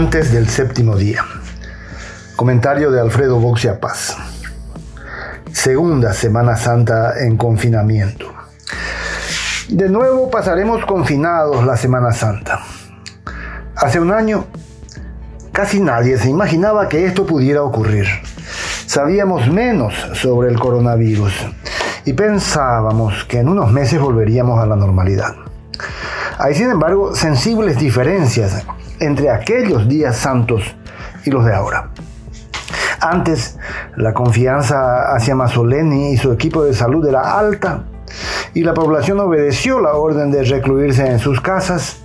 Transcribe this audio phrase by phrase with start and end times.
[0.00, 1.22] antes del séptimo día.
[2.34, 4.16] Comentario de Alfredo Boxia Paz.
[5.52, 8.32] Segunda Semana Santa en confinamiento.
[9.68, 12.60] De nuevo pasaremos confinados la Semana Santa.
[13.76, 14.46] Hace un año
[15.52, 18.06] casi nadie se imaginaba que esto pudiera ocurrir.
[18.86, 21.34] Sabíamos menos sobre el coronavirus
[22.06, 25.34] y pensábamos que en unos meses volveríamos a la normalidad.
[26.38, 28.64] Hay sin embargo sensibles diferencias
[29.00, 30.62] entre aquellos días santos
[31.24, 31.90] y los de ahora.
[33.00, 33.58] Antes,
[33.96, 37.84] la confianza hacia Masoleni y su equipo de salud era alta
[38.52, 42.02] y la población obedeció la orden de recluirse en sus casas,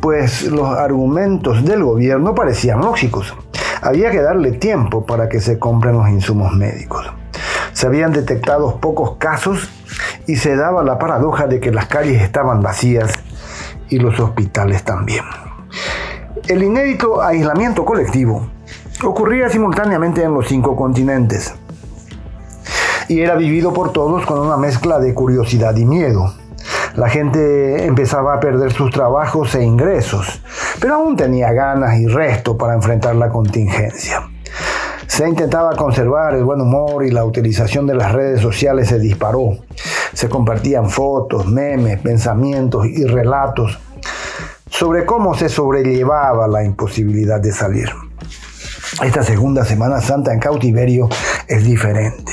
[0.00, 3.34] pues los argumentos del gobierno parecían lógicos.
[3.80, 7.04] Había que darle tiempo para que se compren los insumos médicos.
[7.72, 9.70] Se habían detectado pocos casos
[10.26, 13.18] y se daba la paradoja de que las calles estaban vacías
[13.88, 15.24] y los hospitales también.
[16.48, 18.48] El inédito aislamiento colectivo
[19.04, 21.54] ocurría simultáneamente en los cinco continentes
[23.06, 26.34] y era vivido por todos con una mezcla de curiosidad y miedo.
[26.96, 30.42] La gente empezaba a perder sus trabajos e ingresos,
[30.80, 34.28] pero aún tenía ganas y resto para enfrentar la contingencia.
[35.06, 39.58] Se intentaba conservar el buen humor y la utilización de las redes sociales se disparó.
[40.12, 43.78] Se compartían fotos, memes, pensamientos y relatos
[44.72, 47.90] sobre cómo se sobrellevaba la imposibilidad de salir.
[49.04, 51.08] Esta segunda Semana Santa en cautiverio
[51.46, 52.32] es diferente.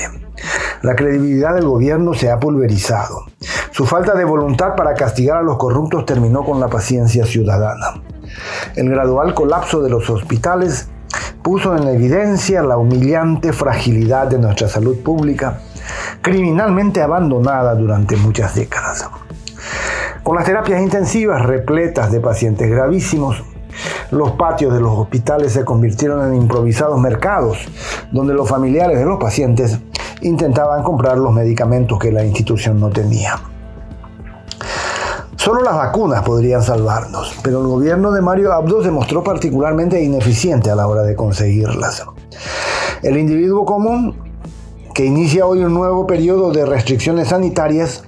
[0.82, 3.26] La credibilidad del gobierno se ha pulverizado.
[3.72, 8.02] Su falta de voluntad para castigar a los corruptos terminó con la paciencia ciudadana.
[8.74, 10.88] El gradual colapso de los hospitales
[11.42, 15.60] puso en evidencia la humillante fragilidad de nuestra salud pública,
[16.22, 19.08] criminalmente abandonada durante muchas décadas.
[20.22, 23.42] Con las terapias intensivas repletas de pacientes gravísimos,
[24.10, 27.58] los patios de los hospitales se convirtieron en improvisados mercados,
[28.12, 29.78] donde los familiares de los pacientes
[30.20, 33.40] intentaban comprar los medicamentos que la institución no tenía.
[35.36, 40.70] Solo las vacunas podrían salvarnos, pero el gobierno de Mario Abdo se mostró particularmente ineficiente
[40.70, 42.04] a la hora de conseguirlas.
[43.02, 44.16] El individuo común,
[44.92, 48.04] que inicia hoy un nuevo periodo de restricciones sanitarias,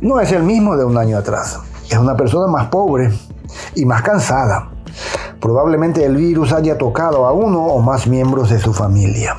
[0.00, 1.58] no es el mismo de un año atrás.
[1.90, 3.10] Es una persona más pobre
[3.74, 4.70] y más cansada.
[5.40, 9.36] Probablemente el virus haya tocado a uno o más miembros de su familia.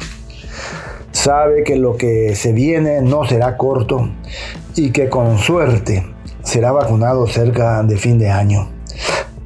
[1.11, 4.09] Sabe que lo que se viene no será corto
[4.75, 6.05] y que con suerte
[6.43, 8.69] será vacunado cerca de fin de año.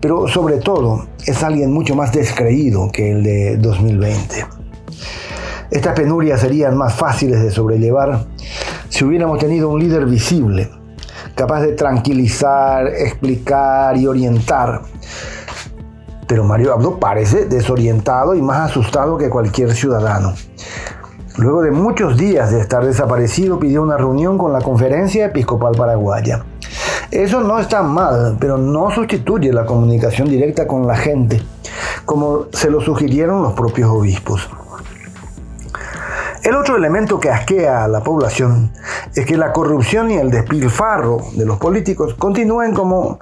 [0.02, 4.46] Pero sobre todo es alguien mucho más descreído que el de 2020.
[5.72, 8.26] Estas penurias serían más fáciles de sobrellevar
[8.90, 10.70] si hubiéramos tenido un líder visible,
[11.40, 14.82] capaz de tranquilizar, explicar y orientar.
[16.28, 20.34] Pero Mario Abdo parece desorientado y más asustado que cualquier ciudadano.
[21.38, 26.44] Luego de muchos días de estar desaparecido, pidió una reunión con la Conferencia Episcopal Paraguaya.
[27.10, 31.42] Eso no está mal, pero no sustituye la comunicación directa con la gente,
[32.04, 34.50] como se lo sugirieron los propios obispos.
[36.44, 38.72] El otro elemento que asquea a la población
[39.16, 43.20] es que la corrupción y el despilfarro de los políticos continúen como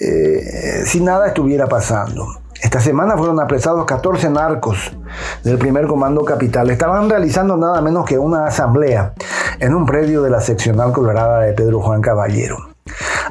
[0.00, 2.26] eh, si nada estuviera pasando.
[2.62, 4.96] Esta semana fueron apresados 14 narcos
[5.42, 6.70] del primer comando capital.
[6.70, 9.14] Estaban realizando nada menos que una asamblea
[9.58, 12.56] en un predio de la seccional colorada de Pedro Juan Caballero.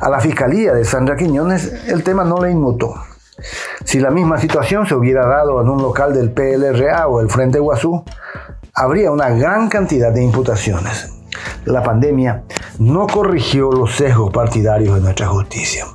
[0.01, 2.93] A la fiscalía de Sandra Quiñones el tema no le inmutó.
[3.85, 7.59] Si la misma situación se hubiera dado en un local del PLRA o el Frente
[7.59, 8.03] Guazú,
[8.73, 11.20] habría una gran cantidad de imputaciones.
[11.65, 12.43] La pandemia
[12.79, 15.85] no corrigió los sesgos partidarios de nuestra justicia.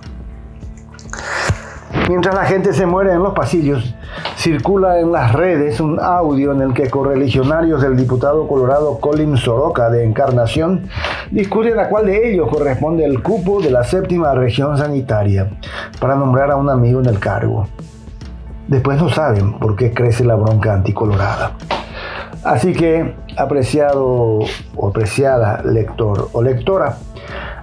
[2.09, 3.97] Mientras la gente se muere en los pasillos,
[4.37, 9.91] circula en las redes un audio en el que correligionarios del diputado colorado Colin Soroka
[9.91, 10.88] de Encarnación
[11.32, 15.50] discuten a cuál de ellos corresponde el cupo de la séptima región sanitaria
[15.99, 17.67] para nombrar a un amigo en el cargo.
[18.69, 21.56] Después no saben por qué crece la bronca anticolorada.
[22.46, 24.38] Así que, apreciado
[24.76, 26.96] o apreciada lector o lectora,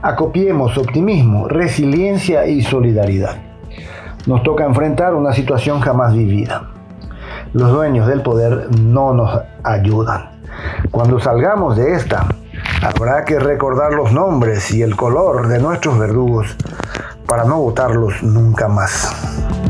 [0.01, 3.37] acopiemos optimismo, resiliencia y solidaridad.
[4.25, 6.63] Nos toca enfrentar una situación jamás vivida.
[7.53, 10.31] Los dueños del poder no nos ayudan.
[10.91, 12.27] Cuando salgamos de esta,
[12.81, 16.57] habrá que recordar los nombres y el color de nuestros verdugos
[17.25, 19.62] para no votarlos nunca más.